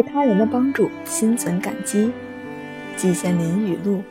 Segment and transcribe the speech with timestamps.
[0.00, 2.10] 对他人的帮助心存感激。
[2.96, 4.02] 季羡林语录：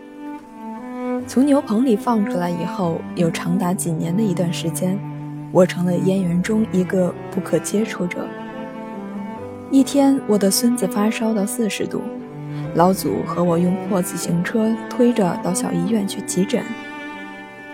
[1.25, 4.99] 从牛棚里放出来以后，有长达几年的一段时间，
[5.51, 8.27] 我成了燕园中一个不可接触者。
[9.71, 12.03] 一天，我的孙子发烧到四十度，
[12.75, 16.63] 老祖和我用破自行车推着到小医院去急诊。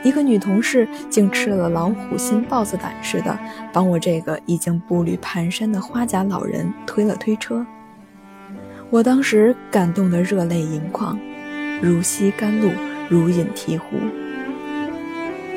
[0.06, 3.38] 一个女同事竟吃了老虎心豹子胆似的，
[3.74, 7.66] 帮我这个已经步履蹒跚的花甲老人推了推车。
[8.92, 11.18] 我当时感动得热泪盈眶，
[11.82, 12.70] 如吸甘露，
[13.10, 13.82] 如饮醍醐。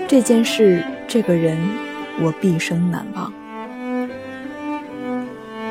[0.09, 1.59] 这件事，这个人，
[2.21, 3.31] 我毕生难忘。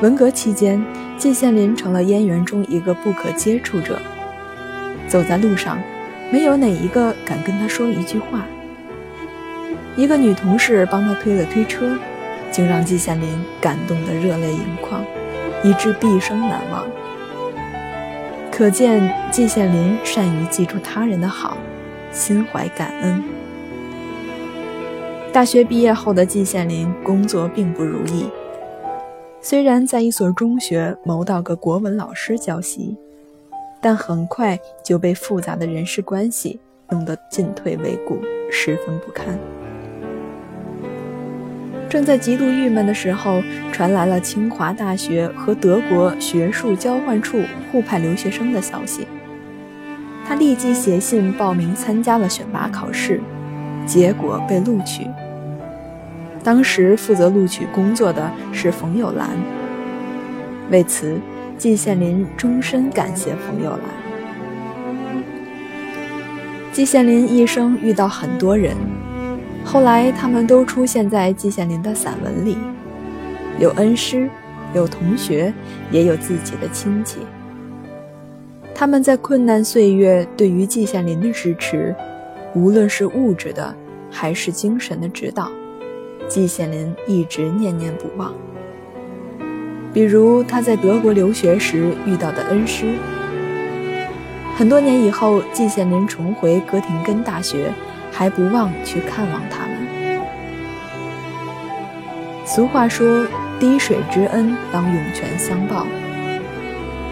[0.02, 0.80] 文革期间，
[1.18, 4.00] 季羡林成了燕园中一个不可接触者。
[5.08, 5.80] 走在路上，
[6.32, 8.46] 没有哪一个敢跟他说一句话。
[9.96, 11.98] 一个女同事帮他推了推车，
[12.52, 13.28] 竟让季羡林
[13.60, 15.04] 感动得热泪盈眶，
[15.64, 16.86] 以致毕生难忘。
[18.58, 21.56] 可见季羡林善于记住他人的好，
[22.12, 23.24] 心怀感恩。
[25.32, 28.26] 大学毕业后的季羡林工作并不如意，
[29.42, 32.98] 虽然在一所中学谋到个国文老师教习，
[33.80, 38.20] 但很快就被复杂的人事关系弄得进退维谷，
[38.50, 39.38] 十分不堪。
[41.90, 49.08] 正在极度郁闷的时候，传来了清华大学和德国学术交换处互派留学生的消息。
[50.28, 53.22] 他立即写信报名参加了选拔考试，
[53.86, 55.08] 结果被录取。
[56.44, 59.30] 当时负责录取工作的是冯友兰。
[60.70, 61.18] 为此，
[61.58, 63.80] 季羡林终身感谢冯友兰。
[66.74, 68.76] 季羡林一生遇到很多人。
[69.68, 72.58] 后来，他们都出现在季羡林的散文里，
[73.60, 74.30] 有恩师，
[74.74, 75.54] 有同学，
[75.92, 77.18] 也有自己的亲戚。
[78.74, 81.94] 他们在困难岁月对于季羡林的支持，
[82.56, 83.76] 无论是物质的
[84.10, 85.52] 还是精神的指导，
[86.30, 88.34] 季羡林一直念念不忘。
[89.94, 92.94] 比如他在德国留学时遇到的恩师，
[94.56, 97.70] 很多年以后，季羡林重回哥廷根大学。
[98.18, 99.78] 还不忘去看望他们。
[102.44, 103.28] 俗话说
[103.60, 105.86] ：“滴水之恩，当涌泉相报。”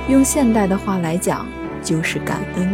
[0.09, 1.45] 用现代的话来讲，
[1.83, 2.73] 就是感恩。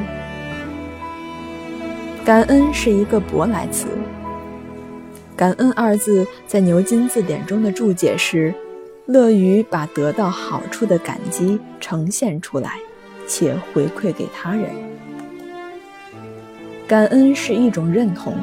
[2.23, 3.87] 感恩是一个舶来词。
[5.35, 8.53] 感恩二字在牛津字典中的注解是：
[9.07, 12.79] 乐于把得到好处的感激呈现出来，
[13.27, 14.69] 且回馈给他人。
[16.91, 18.33] 感恩是一种认同，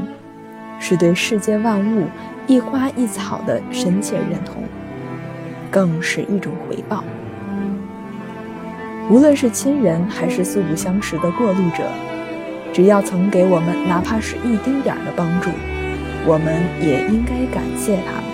[0.80, 2.06] 是对世界万物
[2.46, 4.62] 一花一草的深切认同，
[5.70, 7.04] 更是一种回报。
[9.10, 11.84] 无论是亲人还是素不相识的过路者，
[12.72, 15.50] 只要曾给我们哪怕是一丁点儿的帮助，
[16.24, 18.24] 我们也应该感谢他们。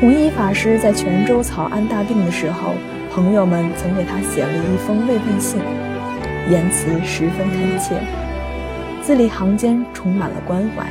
[0.00, 2.72] 弘一法师在泉州草庵大病的时候，
[3.12, 5.60] 朋友们曾给他写了一封慰问信。
[6.50, 8.02] 言辞十分恳切，
[9.00, 10.86] 字里行间充满了关怀，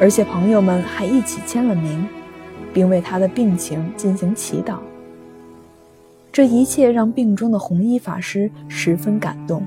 [0.00, 2.06] 而且朋友们还一起签了名，
[2.72, 4.78] 并为他的病情进行祈祷。
[6.32, 9.62] 这一切让病中的弘一法师十分感动，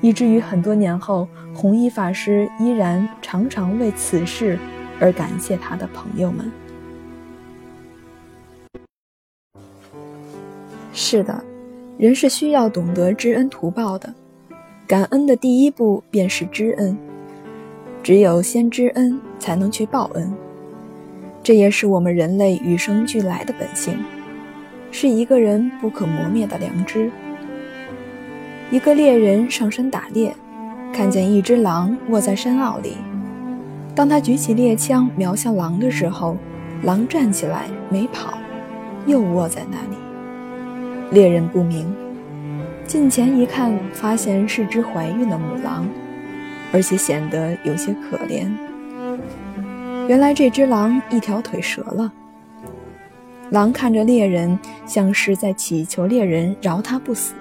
[0.00, 4.58] 以至于很多年后，弘一法师依然常常为此事
[4.98, 6.50] 而感谢他的朋友们。
[10.92, 11.49] 是的。
[12.00, 14.14] 人是需要懂得知恩图报的，
[14.86, 16.96] 感恩的第一步便是知恩。
[18.02, 20.32] 只有先知恩，才能去报恩。
[21.42, 23.94] 这也是我们人类与生俱来的本性，
[24.90, 27.10] 是一个人不可磨灭的良知。
[28.70, 30.34] 一个猎人上山打猎，
[30.94, 32.96] 看见一只狼卧在山坳里。
[33.94, 36.38] 当他举起猎枪瞄向狼的时候，
[36.82, 38.38] 狼站起来没跑，
[39.04, 40.09] 又卧在那里。
[41.10, 41.92] 猎人不明，
[42.86, 45.88] 近前一看，发现是只怀孕的母狼，
[46.72, 48.48] 而且显得有些可怜。
[50.06, 52.12] 原来这只狼一条腿折了。
[53.50, 57.34] 狼看着猎人，像是在祈求猎人饶他不死。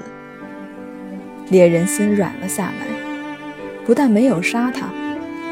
[1.50, 2.88] 猎人心软了下来，
[3.86, 4.88] 不但没有杀他，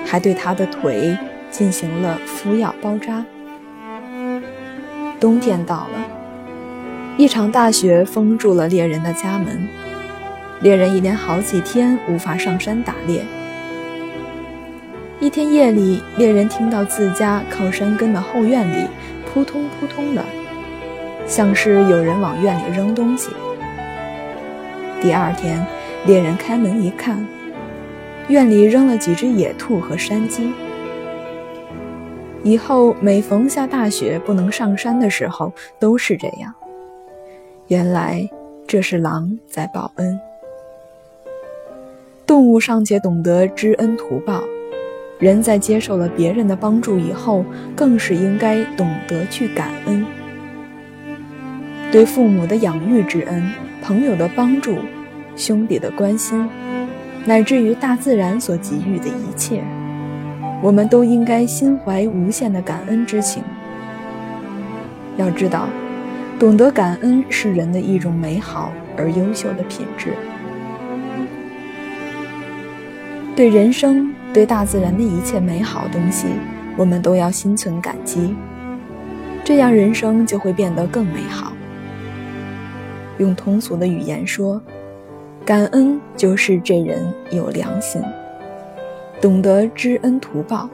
[0.03, 1.15] 还对他的腿
[1.51, 3.23] 进行了敷药包扎。
[5.19, 6.16] 冬天到了。
[7.17, 9.67] 一场大雪封住了猎人的家门，
[10.61, 13.25] 猎人一连好几天无法上山打猎。
[15.19, 18.87] 一天夜里，猎人听到自家靠山根的后院里
[19.25, 20.23] 扑通扑通的
[21.25, 23.31] 像是有人往院里扔东西。
[25.01, 25.65] 第二天，
[26.05, 27.25] 猎人开门一看，
[28.27, 30.51] 院里扔了几只野兔和山鸡。
[32.43, 36.53] 以后每逢下大雪不能上山的时候，都是这样。
[37.67, 38.29] 原来
[38.67, 40.19] 这是狼在报恩。
[42.25, 44.41] 动物尚且懂得知恩图报，
[45.19, 50.05] 人在接受了别人的帮助以后，更是应该懂得去感恩。
[51.91, 53.51] 对父母的养育之恩。
[53.79, 54.75] 朋友的帮助，
[55.37, 56.49] 兄弟的关心，
[57.25, 59.63] 乃至于大自然所给予的一切，
[60.61, 63.41] 我们都应该心怀无限的感恩之情。
[65.15, 65.69] 要知道，
[66.39, 70.13] 懂得感恩是人的一种美好而优秀的品质。
[73.35, 76.27] 对人生、对大自然的一切美好东西，
[76.75, 78.35] 我们都要心存感激，
[79.43, 81.53] 这样人生就会变得更美好。
[83.17, 84.61] 用通俗的语言说，
[85.43, 87.99] 感恩就是这人有良心，
[89.19, 90.69] 懂得知恩图报。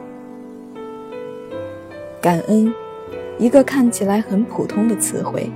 [2.20, 2.72] 感恩，
[3.38, 5.50] 一个看起来很普通的词汇，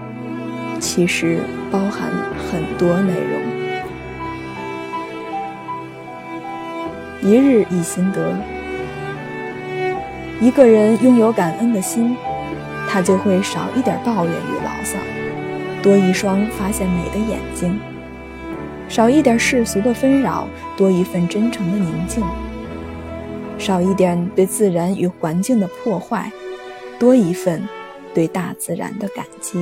[0.81, 1.41] 其实
[1.71, 2.11] 包含
[2.51, 3.41] 很多内容。
[7.23, 8.35] 一日一心得，
[10.41, 12.17] 一个人拥有感恩的心，
[12.89, 14.99] 他就会少一点抱怨与牢骚。
[15.81, 17.79] 多一双发现美的眼睛，
[18.89, 22.25] 少一点世俗的纷扰，多一份真诚的宁静；
[23.57, 26.31] 少一点对自然与环境的破坏，
[26.99, 27.67] 多一份
[28.15, 29.59] 对大自然的感激。